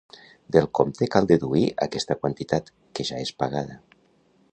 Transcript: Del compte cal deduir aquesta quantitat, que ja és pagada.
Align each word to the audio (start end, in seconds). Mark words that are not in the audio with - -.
Del 0.55 0.67
compte 0.77 1.07
cal 1.15 1.27
deduir 1.31 1.67
aquesta 1.87 2.17
quantitat, 2.23 2.73
que 2.99 3.07
ja 3.11 3.21
és 3.27 3.33
pagada. 3.43 3.79